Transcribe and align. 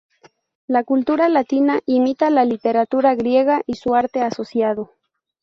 La 0.65 0.83
cultura 0.83 1.29
latina 1.29 1.79
imita 1.85 2.31
la 2.31 2.43
literatura 2.43 3.13
griega 3.13 3.61
y 3.67 3.75
su 3.75 3.93
arte 3.93 4.21
asociado. 4.23 4.95